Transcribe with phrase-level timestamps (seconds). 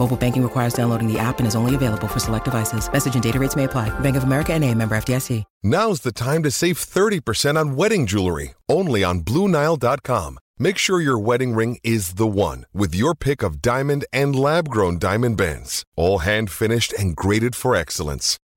[0.00, 2.90] Mobile banking requires downloading the app and is only available for select devices.
[2.90, 3.90] Message and data rates may apply.
[4.00, 5.44] Bank of America and a member FDIC.
[5.62, 10.38] Now's the time to save 30% on wedding jewelry, only on BlueNile.com.
[10.58, 14.70] Make sure your wedding ring is the one with your pick of diamond and lab
[14.70, 18.38] grown diamond bands, all hand finished and graded for excellence.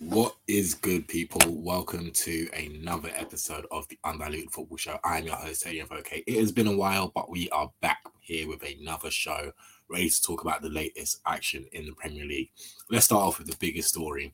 [0.00, 1.40] What is good, people?
[1.48, 4.96] Welcome to another episode of the Undiluted Football Show.
[5.02, 6.22] I'm your host, Toni Afoke.
[6.24, 9.50] It has been a while, but we are back here with another show,
[9.88, 12.52] ready to talk about the latest action in the Premier League.
[12.88, 14.32] Let's start off with the biggest story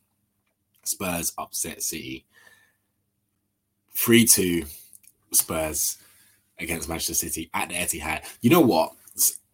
[0.85, 2.27] Spurs upset City.
[3.95, 4.65] 3 2
[5.33, 5.97] Spurs
[6.59, 8.25] against Manchester City at the Etihad.
[8.43, 8.93] You know what?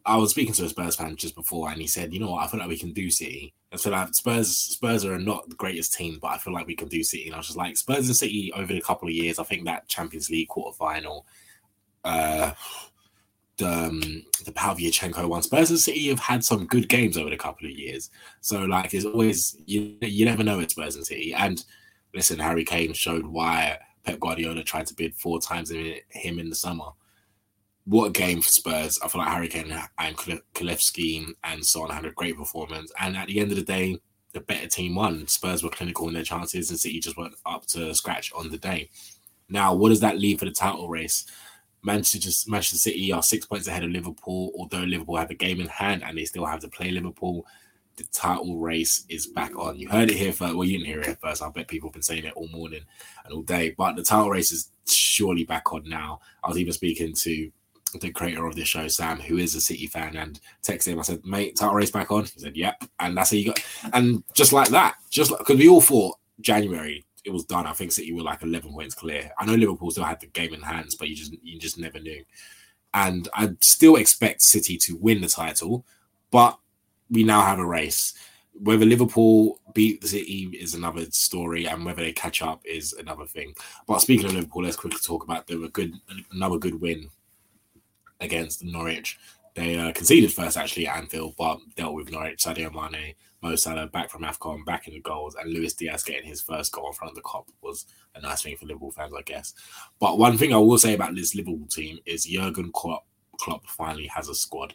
[0.06, 2.44] I was speaking to a Spurs fan just before, and he said, "You know what?
[2.44, 3.54] I feel like we can do City.
[3.72, 6.76] I feel like Spurs Spurs are not the greatest team, but I feel like we
[6.76, 9.14] can do City." And I was just like, Spurs and City over the couple of
[9.14, 9.38] years.
[9.38, 11.24] I think that Champions League quarterfinal,
[12.04, 12.52] uh,
[13.58, 14.00] the um,
[14.44, 15.42] the Pavlyuchenko one.
[15.42, 18.10] Spurs and City have had some good games over the couple of years.
[18.40, 21.34] So like, it's always you you never know with Spurs and City.
[21.34, 21.64] And
[22.14, 26.56] listen, Harry Kane showed why Pep Guardiola tried to bid four times him in the
[26.56, 26.90] summer
[27.84, 28.98] what game for Spurs.
[29.02, 32.92] I feel like Harry Kane and Kulusevski and Son had a great performance.
[33.00, 33.98] And at the end of the day,
[34.32, 35.26] the better team won.
[35.26, 38.58] Spurs were clinical in their chances and City just went up to scratch on the
[38.58, 38.90] day.
[39.48, 41.26] Now, what does that leave for the title race?
[41.82, 45.66] Manchester, Manchester City are six points ahead of Liverpool, although Liverpool have a game in
[45.66, 47.46] hand and they still have to play Liverpool.
[47.96, 49.78] The title race is back on.
[49.78, 50.54] You heard it here first.
[50.54, 51.42] Well, you didn't hear it first.
[51.42, 52.82] I bet people have been saying it all morning
[53.24, 53.74] and all day.
[53.76, 56.20] But the title race is surely back on now.
[56.44, 57.50] I was even speaking to
[57.98, 60.98] the creator of this show, Sam, who is a City fan, and texted him.
[60.98, 63.64] I said, "Mate, title race back on." He said, "Yep," and that's how you got.
[63.92, 67.66] And just like that, just because we all thought January it was done.
[67.66, 69.30] I think City were like eleven points clear.
[69.38, 71.98] I know Liverpool still had the game in hands, but you just you just never
[71.98, 72.24] knew.
[72.94, 75.84] And I still expect City to win the title,
[76.30, 76.58] but
[77.10, 78.14] we now have a race.
[78.52, 83.26] Whether Liverpool beat the City is another story, and whether they catch up is another
[83.26, 83.54] thing.
[83.86, 85.94] But speaking of Liverpool, let's quickly talk about the good
[86.32, 87.08] another good win
[88.20, 89.18] against Norwich.
[89.54, 92.42] They uh, conceded first actually at Anfield, but dealt with Norwich.
[92.42, 96.28] Sadio Mane, Mo Salah back from AFCON, back in the goals, and Luis Diaz getting
[96.28, 99.12] his first goal in front of the Kop was a nice thing for Liverpool fans,
[99.16, 99.54] I guess.
[99.98, 103.06] But one thing I will say about this Liverpool team is Jurgen Klopp,
[103.40, 104.74] Klopp finally has a squad.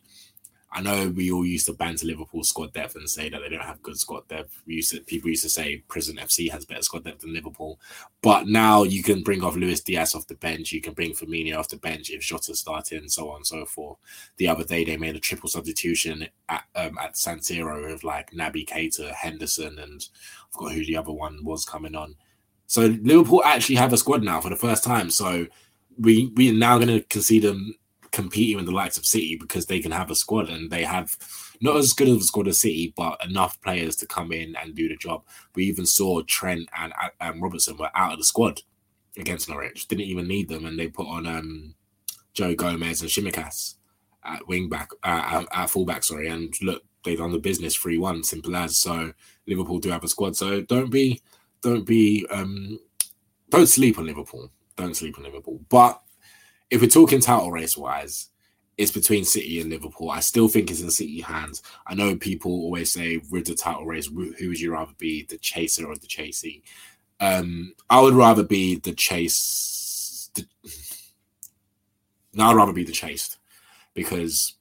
[0.71, 3.63] I know we all used to banter Liverpool squad depth and say that they don't
[3.63, 4.61] have good squad depth.
[4.67, 7.79] We used to, people used to say Prison FC has better squad depth than Liverpool,
[8.21, 10.73] but now you can bring off Luis Diaz off the bench.
[10.73, 13.97] You can bring Firmino off the bench if Jota's starting, so on and so forth.
[14.37, 18.31] The other day they made a triple substitution at um, at San Siro with like
[18.31, 20.05] Naby Keita, Henderson, and
[20.41, 22.15] I forgot who the other one was coming on.
[22.67, 25.09] So Liverpool actually have a squad now for the first time.
[25.09, 25.47] So
[25.97, 27.75] we we are now going to concede them
[28.15, 31.17] competing with the likes of City because they can have a squad and they have
[31.61, 34.73] not as good of a squad as City, but enough players to come in and
[34.73, 35.23] do the job.
[35.53, 38.61] We even saw Trent and um, Robertson were out of the squad
[39.17, 41.75] against Norwich, didn't even need them, and they put on um,
[42.33, 43.75] Joe Gomez and Tsimikas
[44.23, 47.97] at wing back, uh, at, at fullback, sorry, and look, they've done the business three
[47.97, 48.79] one, simple as.
[48.79, 49.11] So
[49.45, 51.21] Liverpool do have a squad, so don't be,
[51.61, 52.79] don't be, um,
[53.49, 54.51] don't sleep on Liverpool.
[54.77, 56.01] Don't sleep on Liverpool, but
[56.75, 58.29] if we're talking title race wise,
[58.77, 60.11] it's between City and Liverpool.
[60.11, 61.63] I still think it's in City hands.
[61.87, 65.37] I know people always say with the title race, who would you rather be, the
[65.37, 66.63] chaser or the chasee?
[67.21, 70.29] Um, I would rather be the chase.
[70.33, 70.45] The...
[72.33, 73.37] No, I'd rather be the chased
[73.93, 74.55] because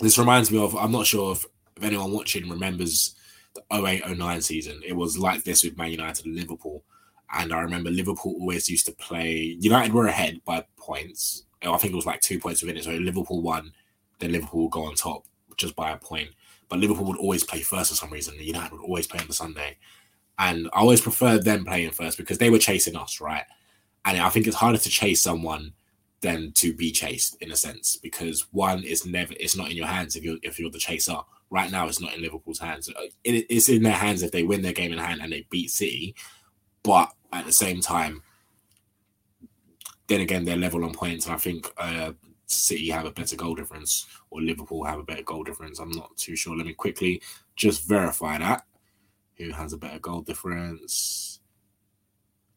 [0.00, 1.46] this reminds me of I'm not sure if,
[1.78, 3.16] if anyone watching remembers
[3.54, 4.82] the 0809 season.
[4.86, 6.84] It was like this with Man United and Liverpool.
[7.32, 9.56] And I remember Liverpool always used to play.
[9.60, 11.44] United were ahead by points.
[11.62, 12.84] I think it was like two points within it.
[12.84, 13.72] So Liverpool won,
[14.18, 15.24] then Liverpool go on top
[15.56, 16.30] just by a point.
[16.68, 18.34] But Liverpool would always play first for some reason.
[18.38, 19.78] United would always play on the Sunday.
[20.38, 23.44] And I always preferred them playing first because they were chasing us, right?
[24.04, 25.72] And I think it's harder to chase someone
[26.20, 29.86] than to be chased in a sense because one is never it's not in your
[29.86, 31.18] hands if you're if you're the chaser.
[31.50, 32.88] Right now, it's not in Liverpool's hands.
[33.24, 35.70] It, it's in their hands if they win their game in hand and they beat
[35.70, 36.14] City.
[36.82, 38.22] But at the same time,
[40.08, 42.12] then again, they're level on points, and I think uh,
[42.46, 45.78] City have a better goal difference or Liverpool have a better goal difference.
[45.78, 46.56] I'm not too sure.
[46.56, 47.22] Let me quickly
[47.56, 48.66] just verify that.
[49.38, 51.40] Who has a better goal difference?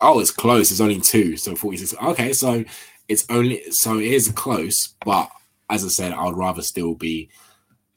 [0.01, 0.71] Oh, it's close.
[0.71, 1.95] It's only two, so 46.
[2.01, 2.63] Okay, so
[3.07, 5.29] it's only so it is close, but
[5.69, 7.29] as I said, I would rather still be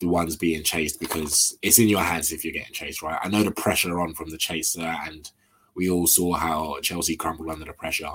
[0.01, 3.19] the ones being chased because it's in your hands if you're getting chased, right?
[3.23, 5.31] I know the pressure on from the chaser, and
[5.79, 8.11] we all saw how Chelsea crumbled under the pressure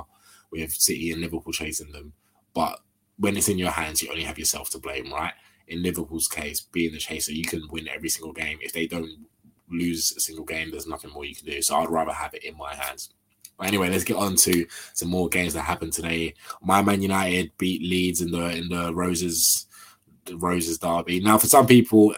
[0.51, 2.11] with City and Liverpool chasing them.
[2.53, 2.79] But
[3.17, 5.31] when it's in your hands, you only have yourself to blame, right?
[5.69, 8.59] In Liverpool's case, being the chaser, you can win every single game.
[8.61, 9.27] If they don't
[9.69, 11.61] lose a single game, there's nothing more you can do.
[11.61, 13.11] So I'd rather have it in my hands.
[13.57, 16.33] But anyway, let's get on to some more games that happened today.
[16.61, 19.67] My Man United beat Leeds in the in the Roses
[20.25, 21.21] the Roses derby.
[21.21, 22.13] Now, for some people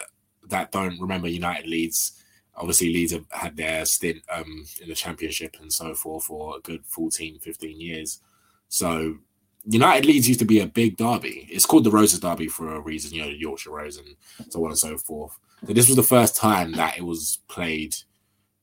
[0.48, 2.20] that don't remember United Leeds,
[2.56, 6.60] obviously Leeds have had their stint um, in the Championship and so forth for a
[6.60, 8.20] good 14, 15 years.
[8.68, 9.16] So
[9.64, 11.48] United Leeds used to be a big derby.
[11.50, 14.16] It's called the Roses Derby for a reason, you know, Yorkshire Rose and
[14.50, 15.38] so on and so forth.
[15.66, 17.96] So this was the first time that it was played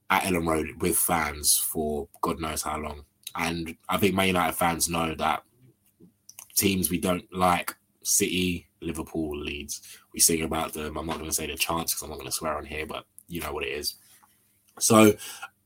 [0.09, 3.03] at Elland Road with fans for God knows how long.
[3.35, 5.43] And I think Man United fans know that
[6.55, 9.81] teams we don't like, City, Liverpool, Leeds,
[10.13, 10.97] we sing about them.
[10.97, 12.85] I'm not going to say the chance because I'm not going to swear on here,
[12.85, 13.95] but you know what it is.
[14.79, 15.13] So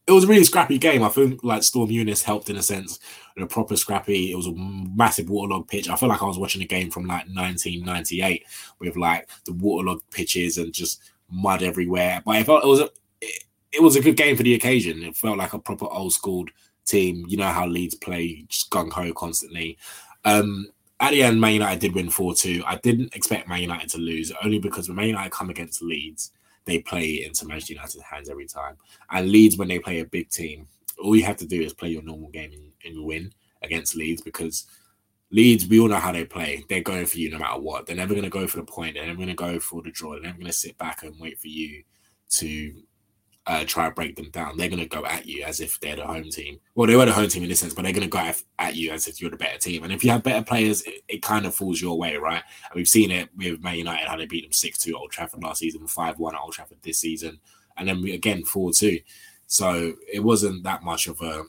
[0.07, 1.03] it was a really scrappy game.
[1.03, 2.99] I think like Storm Eunice helped in a sense.
[3.35, 4.31] In a proper scrappy.
[4.31, 5.89] It was a massive waterlogged pitch.
[5.89, 8.45] I feel like I was watching a game from like 1998
[8.79, 12.21] with like the waterlogged pitches and just mud everywhere.
[12.25, 12.89] But I felt it was a
[13.21, 13.43] it,
[13.73, 15.03] it was a good game for the occasion.
[15.03, 16.45] It felt like a proper old school
[16.85, 17.25] team.
[17.27, 19.77] You know how Leeds play, just gung ho constantly.
[20.25, 20.67] Um,
[20.99, 22.63] at the end, Man United did win 4 2.
[22.65, 26.31] I didn't expect Man United to lose, only because Man United come against Leeds,
[26.67, 28.75] they play into Manchester United's hands every time.
[29.09, 30.67] And Leeds, when they play a big team,
[31.01, 33.31] all you have to do is play your normal game and, and win
[33.63, 34.67] against Leeds because
[35.31, 36.63] Leeds, we all know how they play.
[36.69, 37.85] They're going for you no matter what.
[37.85, 38.95] They're never going to go for the point.
[38.95, 40.13] They're never going to go for the draw.
[40.13, 41.83] They're never going to sit back and wait for you
[42.29, 42.73] to
[43.47, 44.57] uh, try and break them down.
[44.57, 46.59] They're going to go at you as if they're the home team.
[46.75, 48.75] Well, they were the home team in this sense, but they're going to go at
[48.75, 49.83] you as if you're the better team.
[49.83, 52.43] And if you have better players, it, it kind of falls your way, right?
[52.69, 55.11] And we've seen it with Man United, how they beat them 6 2 at Old
[55.11, 57.39] Trafford last season, 5 1 at Old Trafford this season,
[57.77, 58.99] and then we, again 4 2.
[59.47, 61.43] So it wasn't that much of a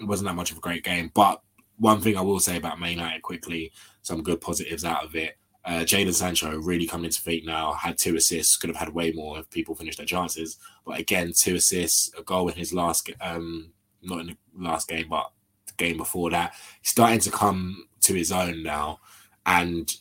[0.00, 1.12] it wasn't that much of a great game.
[1.14, 1.40] But
[1.78, 3.72] one thing I will say about Man United quickly,
[4.02, 5.38] some good positives out of it.
[5.66, 9.10] Uh, Jadon Sancho really coming into feet now, had two assists, could have had way
[9.10, 10.58] more if people finished their chances.
[10.86, 15.08] But again, two assists, a goal in his last, um, not in the last game,
[15.10, 15.32] but
[15.66, 16.54] the game before that.
[16.80, 19.00] He's starting to come to his own now.
[19.44, 19.92] And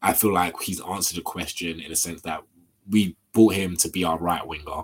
[0.00, 2.42] I feel like he's answered a question in a sense that
[2.88, 4.82] we bought him to be our right winger,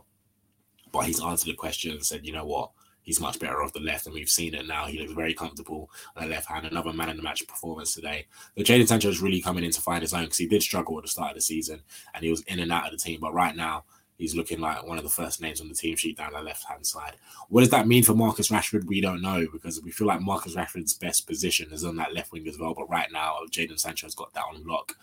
[0.90, 2.70] but he's answered the question and said, you know what,
[3.06, 4.84] he's much better off the left, and we've seen it now.
[4.84, 6.66] He looks very comfortable on the left hand.
[6.66, 8.26] Another man in the match performance today.
[8.58, 10.98] So Jadon Sancho is really coming in to find his own because he did struggle
[10.98, 11.80] at the start of the season
[12.14, 13.20] and he was in and out of the team.
[13.20, 13.84] But right now,
[14.18, 16.64] he's looking like one of the first names on the team sheet down the left
[16.64, 17.16] hand side.
[17.48, 18.86] What does that mean for Marcus Rashford?
[18.86, 22.32] We don't know because we feel like Marcus Rashford's best position is on that left
[22.32, 22.74] wing as well.
[22.74, 24.96] But right now, Jadon Sancho's got that on lock.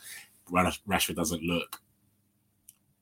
[0.52, 1.82] Rashford doesn't look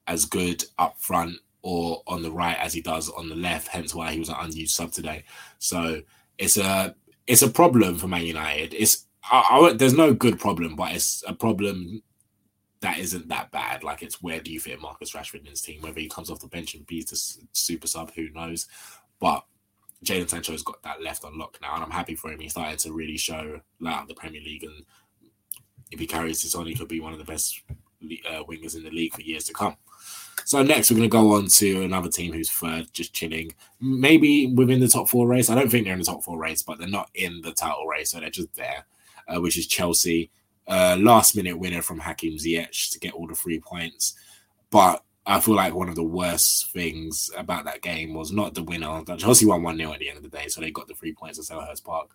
[0.07, 3.67] as good up front or on the right as he does on the left.
[3.67, 5.23] Hence why he was an unused sub today.
[5.59, 6.01] So
[6.37, 6.95] it's a
[7.27, 8.73] it's a problem for Man United.
[8.73, 12.01] It's I, I, there's no good problem, but it's a problem
[12.81, 13.83] that isn't that bad.
[13.83, 15.81] Like it's where do you fit Marcus Rashford in his team?
[15.81, 18.67] Whether he comes off the bench and beats the super sub, who knows?
[19.19, 19.45] But
[20.03, 22.39] Jadon Sancho's got that left on lock now, and I'm happy for him.
[22.39, 24.83] He's starting to really show out the Premier League, and
[25.91, 27.61] if he carries this on, he could be one of the best
[28.29, 29.75] uh, wingers in the league for years to come.
[30.45, 34.47] So next, we're going to go on to another team who's third, just chilling, maybe
[34.47, 35.49] within the top four race.
[35.49, 37.85] I don't think they're in the top four race, but they're not in the title
[37.85, 38.85] race, so they're just there.
[39.27, 40.29] Uh, which is Chelsea,
[40.67, 44.15] uh, last minute winner from Hakim Ziyech to get all the three points.
[44.71, 48.63] But I feel like one of the worst things about that game was not the
[48.63, 49.03] winner.
[49.17, 51.13] Chelsea won 1 0 at the end of the day, so they got the three
[51.13, 52.09] points at Selhurst Park.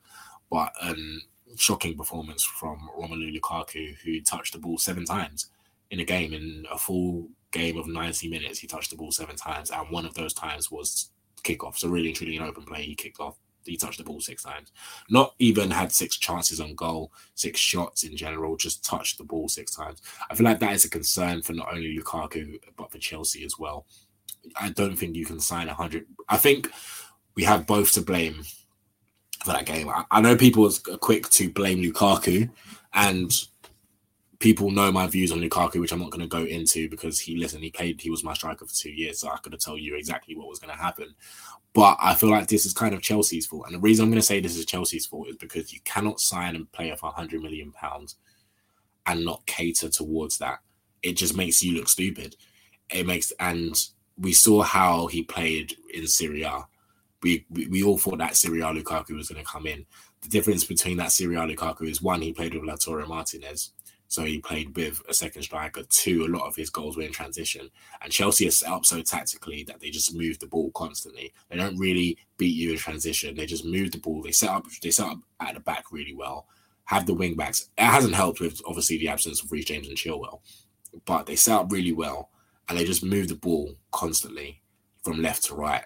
[0.51, 1.23] But um,
[1.57, 5.51] shocking performance from Romelu Lukaku, who touched the ball seven times
[5.91, 6.33] in a game.
[6.33, 10.05] In a full game of 90 minutes, he touched the ball seven times, and one
[10.05, 11.11] of those times was
[11.43, 11.77] kickoff.
[11.77, 13.37] So really, truly, an open play, he kicked off.
[13.65, 14.71] He touched the ball six times.
[15.11, 18.57] Not even had six chances on goal, six shots in general.
[18.57, 20.03] Just touched the ball six times.
[20.31, 23.59] I feel like that is a concern for not only Lukaku but for Chelsea as
[23.59, 23.87] well.
[24.61, 26.07] I don't think you can sign a hundred.
[26.29, 26.71] I think
[27.35, 28.45] we have both to blame
[29.45, 29.89] for that game.
[29.89, 32.49] I, I know people are quick to blame Lukaku,
[32.95, 33.33] and
[34.39, 37.37] people know my views on Lukaku, which I'm not going to go into because he
[37.37, 39.81] listen, he played, he was my striker for two years, so I could have told
[39.81, 41.15] you exactly what was going to happen.
[41.73, 44.21] But I feel like this is kind of Chelsea's fault, and the reason I'm going
[44.21, 47.43] to say this is Chelsea's fault is because you cannot sign a player for 100
[47.43, 48.17] million pounds
[49.07, 50.59] and not cater towards that.
[51.03, 52.37] It just makes you look stupid.
[52.91, 53.77] It makes and
[54.19, 56.67] we saw how he played in Serie A
[57.23, 59.85] we, we, we all thought that Serie A Lukaku was going to come in.
[60.23, 63.73] The difference between that Serie A Lukaku is one, he played with Lautaro Martinez,
[64.09, 65.83] so he played with a second striker.
[65.89, 67.71] Two, a lot of his goals were in transition.
[68.03, 71.33] And Chelsea are set up so tactically that they just move the ball constantly.
[71.51, 73.35] They don't really beat you in transition.
[73.35, 74.23] They just move the ball.
[74.23, 76.47] They set up they set up at the back really well.
[76.85, 77.69] Have the wing backs.
[77.77, 80.41] It hasn't helped with obviously the absence of Reece James and Chilwell,
[81.05, 82.31] but they set up really well
[82.69, 84.63] and they just move the ball constantly
[85.03, 85.85] from left to right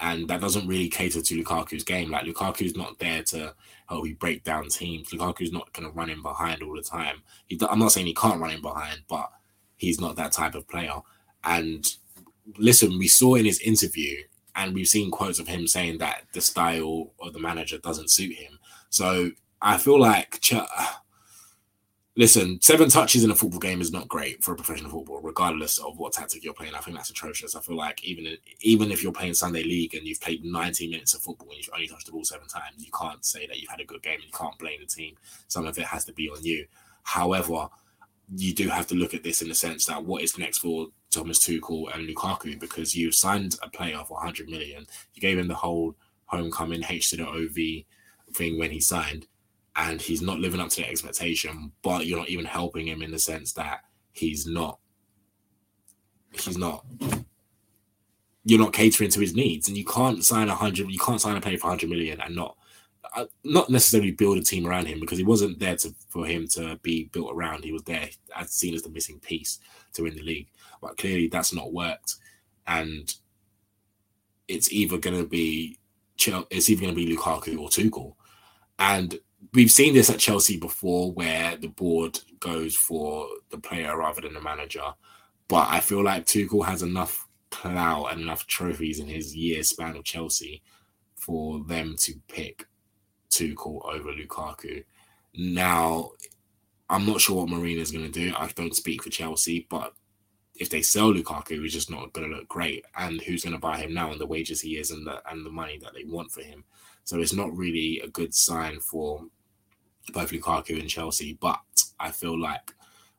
[0.00, 2.10] and that doesn't really cater to Lukaku's game.
[2.10, 3.54] Like Lukaku's not there to
[3.88, 5.10] help you break down teams.
[5.10, 7.22] Lukaku's not going to run in behind all the time.
[7.46, 9.30] He, I'm not saying he can't run in behind, but
[9.76, 10.94] he's not that type of player.
[11.44, 11.86] And
[12.56, 14.22] listen, we saw in his interview,
[14.54, 18.34] and we've seen quotes of him saying that the style of the manager doesn't suit
[18.34, 18.58] him.
[18.90, 19.30] So
[19.62, 20.40] I feel like
[22.18, 25.78] listen, seven touches in a football game is not great for a professional football, regardless
[25.78, 26.74] of what tactic you're playing.
[26.74, 27.54] I think that's atrocious.
[27.54, 31.14] I feel like even even if you're playing Sunday League and you've played 90 minutes
[31.14, 33.70] of football and you've only touched the ball seven times, you can't say that you've
[33.70, 34.16] had a good game.
[34.16, 35.14] And you can't blame the team.
[35.46, 36.66] Some of it has to be on you.
[37.04, 37.68] However,
[38.36, 40.88] you do have to look at this in the sense that what is next for
[41.10, 44.86] Thomas Tuchel and Lukaku because you've signed a player for 100 million.
[45.14, 45.94] You gave him the whole
[46.26, 47.84] homecoming H to the OV
[48.34, 49.28] thing when he signed
[49.78, 53.12] and he's not living up to the expectation, but you're not even helping him in
[53.12, 53.80] the sense that
[54.12, 54.80] he's not
[56.32, 56.84] he's not
[58.44, 59.68] you're not catering to his needs.
[59.68, 62.34] And you can't sign a hundred you can't sign a player for 100 million and
[62.34, 62.56] not
[63.16, 66.48] uh, not necessarily build a team around him because he wasn't there to for him
[66.48, 67.62] to be built around.
[67.62, 69.60] He was there as seen as the missing piece
[69.92, 70.48] to win the league.
[70.82, 72.16] But clearly that's not worked.
[72.66, 73.14] And
[74.48, 75.78] it's either going to be
[76.50, 78.14] it's either going to be Lukaku or Tuchel.
[78.80, 79.18] And
[79.54, 84.34] we've seen this at Chelsea before where the board goes for the player rather than
[84.34, 84.94] the manager.
[85.48, 89.96] But I feel like Tuchel has enough clout and enough trophies in his year span
[89.96, 90.62] of Chelsea
[91.16, 92.66] for them to pick
[93.30, 94.84] Tuchel over Lukaku.
[95.34, 96.10] Now,
[96.90, 98.34] I'm not sure what Marina is going to do.
[98.36, 99.94] I don't speak for Chelsea, but
[100.54, 102.84] if they sell Lukaku, he's just not going to look great.
[102.96, 105.44] And who's going to buy him now and the wages he is and the and
[105.44, 106.64] the money that they want for him?
[107.04, 109.24] So it's not really a good sign for
[110.12, 111.36] both Lukaku and Chelsea.
[111.40, 111.60] But
[111.98, 112.74] I feel like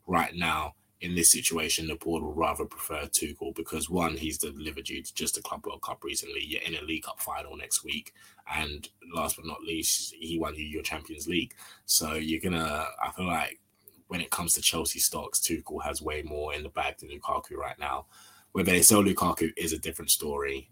[0.08, 4.90] right now in this situation, the board would rather prefer Tuchel because one, he's delivered
[4.90, 6.44] you to just a Club World Cup recently.
[6.44, 8.14] You're in a League Cup final next week,
[8.54, 11.54] and last but not least, he won you your Champions League.
[11.86, 12.86] So you're gonna.
[13.02, 13.60] I feel like
[14.08, 17.56] when it comes to Chelsea stocks, Tuchel has way more in the bag than Lukaku
[17.56, 18.08] right now.
[18.52, 20.70] Whether they sell Lukaku is a different story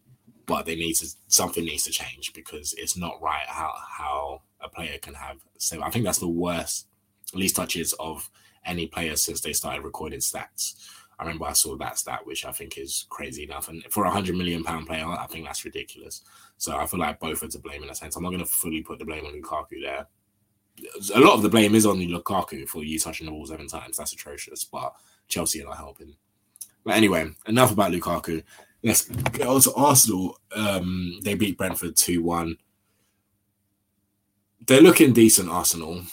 [0.48, 4.68] but they need to something needs to change because it's not right how how a
[4.68, 6.88] player can have so I think that's the worst
[7.34, 8.30] least touches of
[8.66, 10.76] any player since they started recording stats.
[11.20, 13.70] I remember I saw that stat, which I think is crazy enough.
[13.70, 16.22] And for a hundred million pound player, I think that's ridiculous.
[16.58, 18.16] So I feel like both are to blame in a sense.
[18.16, 20.08] I'm not going to fully put the blame on Lukaku there.
[21.16, 23.98] A lot of the blame is on Lukaku for you touching the ball seven times.
[23.98, 24.64] That's atrocious.
[24.64, 24.94] But
[25.28, 26.16] Chelsea are not helping.
[26.84, 28.44] But anyway, enough about Lukaku.
[28.88, 30.40] Let's Arsenal.
[30.56, 32.58] Um, they beat Brentford 2 1.
[34.66, 36.04] They're looking decent, Arsenal.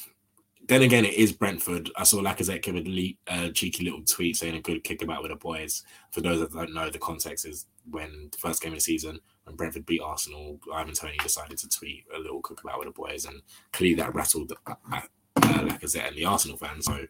[0.66, 1.90] Then again, it is Brentford.
[1.97, 5.37] I saw Lacazette give a cheeky little tweet saying a good kick about with the
[5.37, 5.85] boys.
[6.11, 9.21] For those that don't know, the context is when the first game of the season,
[9.45, 12.93] when Brentford beat Arsenal, Ivan Toney decided to tweet a little cook about with the
[12.93, 13.40] boys, and
[13.73, 15.00] clearly that rattled uh, uh,
[15.37, 16.87] Lacazette and the Arsenal fans.
[16.87, 17.07] So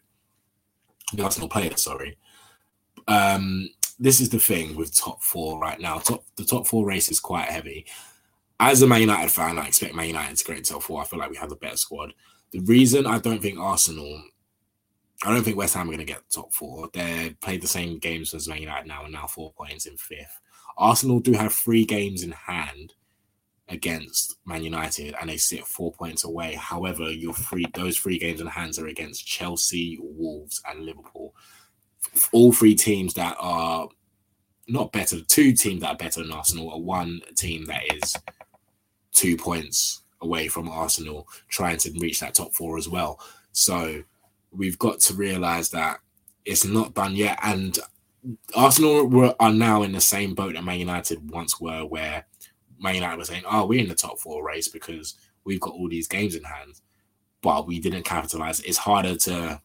[1.13, 2.17] the Arsenal players, sorry.
[3.07, 5.99] Um, this is the thing with top four right now.
[5.99, 7.85] Top the top four race is quite heavy.
[8.59, 11.01] As a Man United fan, I expect Man United to get into top four.
[11.01, 12.13] I feel like we have a better squad.
[12.51, 14.21] The reason I don't think Arsenal,
[15.23, 16.89] I don't think West Ham are going to get top four.
[16.93, 20.39] They played the same games as Man United now, and now four points in fifth.
[20.77, 22.93] Arsenal do have three games in hand
[23.67, 26.53] against Man United, and they sit four points away.
[26.53, 31.33] However, your three those three games in hands are against Chelsea, Wolves, and Liverpool
[32.31, 33.87] all three teams that are
[34.67, 38.15] not better, two teams that are better than Arsenal, are one team that is
[39.13, 43.19] two points away from Arsenal trying to reach that top four as well.
[43.51, 44.03] So
[44.51, 45.99] we've got to realize that
[46.45, 47.39] it's not done yet.
[47.43, 47.77] And
[48.55, 52.25] Arsenal were, are now in the same boat that Man United once were, where
[52.79, 55.89] Man United were saying, "Oh, we're in the top four race because we've got all
[55.89, 56.81] these games in hand,"
[57.41, 58.59] but we didn't capitalize.
[58.61, 59.61] It's harder to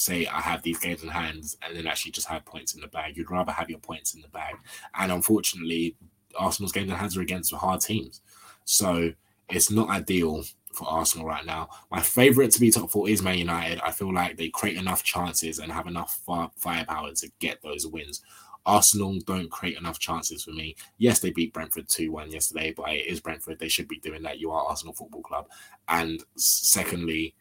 [0.00, 2.88] say I have these games in hand and then actually just have points in the
[2.88, 3.16] bag.
[3.16, 4.54] You'd rather have your points in the bag,
[4.98, 5.96] and unfortunately,
[6.36, 8.20] Arsenal's games in hands are against hard teams,
[8.64, 9.12] so
[9.48, 11.68] it's not ideal for Arsenal right now.
[11.90, 13.80] My favourite to be top four is Man United.
[13.80, 16.20] I feel like they create enough chances and have enough
[16.56, 18.22] firepower to get those wins.
[18.66, 20.74] Arsenal don't create enough chances for me.
[20.98, 23.58] Yes, they beat Brentford 2 1 yesterday, but it is Brentford.
[23.58, 24.40] They should be doing that.
[24.40, 25.48] You are Arsenal Football Club.
[25.88, 27.34] And secondly,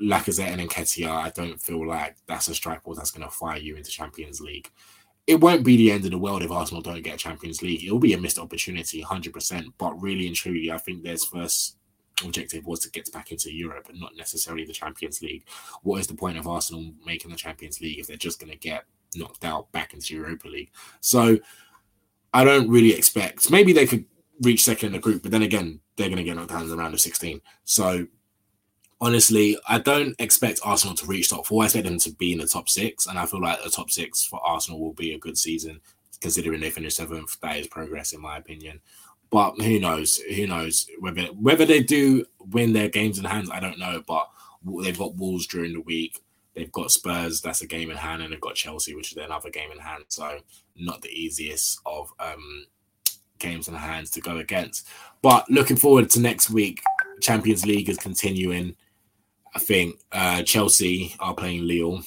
[0.00, 3.58] Lacazette and Nketiah, I don't feel like that's a strike force that's going to fire
[3.58, 4.70] you into Champions League.
[5.26, 7.84] It won't be the end of the world if Arsenal don't get Champions League.
[7.84, 9.66] It'll be a missed opportunity, 100%.
[9.76, 11.76] But really and truly, I think there's first
[12.24, 15.44] objective was to get back into Europe and not necessarily the Champions League.
[15.82, 18.58] What is the point of Arsenal making the Champions League if they're just going to
[18.58, 18.84] get
[19.16, 20.70] knocked out back into Europa League?
[21.00, 21.38] So
[22.32, 23.50] I don't really expect.
[23.50, 24.04] Maybe they could
[24.42, 26.68] reach second in the group, but then again, they're going to get knocked out in
[26.68, 27.40] the round of 16.
[27.64, 28.06] So
[29.00, 31.62] honestly, I don't expect Arsenal to reach top four.
[31.62, 33.90] I expect them to be in the top six, and I feel like the top
[33.90, 35.80] six for Arsenal will be a good season,
[36.20, 37.38] considering they finished seventh.
[37.40, 38.80] That is progress, in my opinion.
[39.30, 40.16] But who knows?
[40.16, 43.50] Who knows whether whether they do win their games in hand?
[43.52, 44.02] I don't know.
[44.06, 44.28] But
[44.82, 46.22] they've got Wolves during the week.
[46.54, 47.40] They've got Spurs.
[47.40, 50.04] That's a game in hand, and they've got Chelsea, which is another game in hand.
[50.08, 50.38] So
[50.76, 52.64] not the easiest of um,
[53.38, 54.88] games in hands to go against.
[55.22, 56.82] But looking forward to next week.
[57.20, 58.76] Champions League is continuing.
[59.54, 62.02] I think uh, Chelsea are playing Lille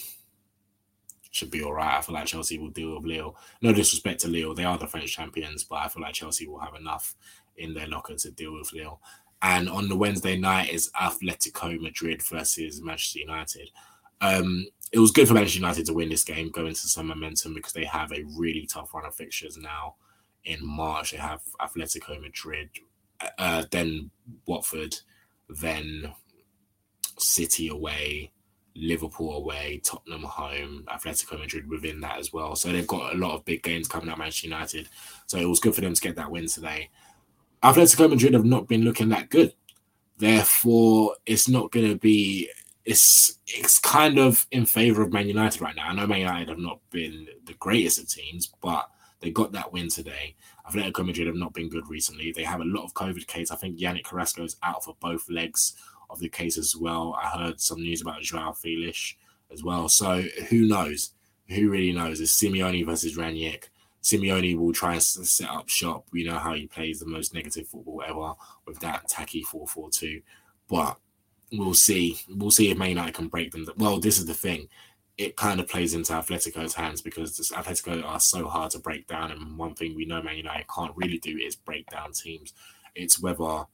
[1.31, 1.97] should be all right.
[1.97, 3.35] I feel like Chelsea will deal with Lille.
[3.61, 6.59] No disrespect to Lille, they are the French champions, but I feel like Chelsea will
[6.59, 7.15] have enough
[7.57, 8.99] in their locker to deal with Lille.
[9.41, 13.69] And on the Wednesday night is Atletico Madrid versus Manchester United.
[14.19, 17.53] Um, it was good for Manchester United to win this game, go into some momentum
[17.53, 19.95] because they have a really tough run of fixtures now.
[20.43, 22.69] In March, they have Atletico Madrid,
[23.37, 24.11] uh, then
[24.45, 24.95] Watford,
[25.49, 26.11] then
[27.21, 28.31] City away,
[28.75, 32.55] Liverpool away, Tottenham home, Atletico Madrid within that as well.
[32.55, 34.89] So they've got a lot of big games coming up, Manchester United.
[35.27, 36.89] So it was good for them to get that win today.
[37.63, 39.53] Atletico Madrid have not been looking that good.
[40.17, 42.49] Therefore, it's not going to be.
[42.83, 45.87] It's it's kind of in favor of Man United right now.
[45.87, 49.71] I know Man United have not been the greatest of teams, but they got that
[49.71, 50.35] win today.
[50.67, 52.31] Atletico Madrid have not been good recently.
[52.31, 53.51] They have a lot of COVID cases.
[53.51, 55.75] I think Yannick Carrasco is out for both legs
[56.11, 57.17] of the case as well.
[57.21, 59.15] I heard some news about Joao Felix
[59.51, 59.89] as well.
[59.89, 61.11] So who knows?
[61.49, 62.21] Who really knows?
[62.21, 63.65] It's Simeone versus Rangnick.
[64.03, 66.07] Simeone will try and set up shop.
[66.11, 68.33] We know how he plays the most negative football ever
[68.65, 70.21] with that tacky 4 4 2.
[70.67, 70.97] But
[71.51, 72.19] we'll see.
[72.29, 73.67] We'll see if Man United can break them.
[73.77, 74.67] Well, this is the thing.
[75.17, 79.31] It kind of plays into Atletico's hands because Atletico are so hard to break down.
[79.31, 82.53] And one thing we know Man United can't really do is break down teams.
[82.95, 83.65] It's whether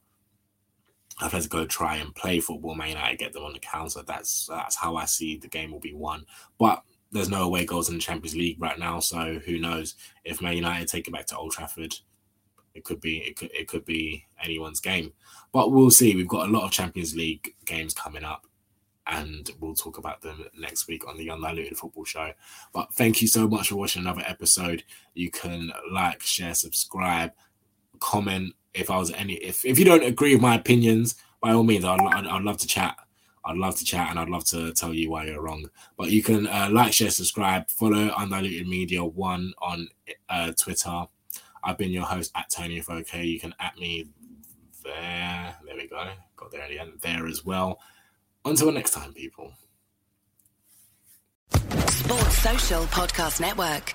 [1.20, 2.74] I've had to go try and play football.
[2.74, 4.02] Man United get them on the counter.
[4.06, 6.24] That's that's how I see the game will be won.
[6.58, 10.42] But there's no away goals in the Champions League right now, so who knows if
[10.42, 11.94] Man United take it back to Old Trafford,
[12.74, 15.12] it could be it could it could be anyone's game.
[15.52, 16.14] But we'll see.
[16.14, 18.46] We've got a lot of Champions League games coming up,
[19.06, 22.32] and we'll talk about them next week on the Undiluted Football Show.
[22.72, 24.84] But thank you so much for watching another episode.
[25.14, 27.32] You can like, share, subscribe,
[27.98, 31.62] comment if I was any if if you don't agree with my opinions, by all
[31.62, 32.96] means, I'd, I'd, I'd love to chat.
[33.44, 35.70] I'd love to chat and I'd love to tell you why you're wrong.
[35.96, 39.88] But you can uh, like, share, subscribe, follow Undiluted Media One on
[40.28, 41.06] uh, Twitter.
[41.64, 43.12] I've been your host at Toni Afoke.
[43.14, 44.08] You can at me
[44.84, 45.56] there.
[45.64, 46.10] There we go.
[46.36, 47.80] Got there at the end there as well.
[48.44, 49.52] Until next time, people.
[51.52, 53.94] Sports Social Podcast Network.